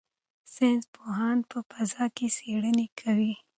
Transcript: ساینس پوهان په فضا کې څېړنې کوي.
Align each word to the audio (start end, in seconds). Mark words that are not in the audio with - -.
ساینس 0.53 0.85
پوهان 0.95 1.37
په 1.49 1.57
فضا 1.69 2.05
کې 2.15 2.27
څېړنې 2.35 2.87
کوي. 2.99 3.33